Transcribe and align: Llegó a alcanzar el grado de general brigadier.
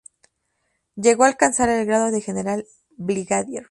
Llegó 0.95 1.25
a 1.25 1.27
alcanzar 1.27 1.69
el 1.69 1.85
grado 1.85 2.09
de 2.09 2.21
general 2.21 2.65
brigadier. 2.97 3.59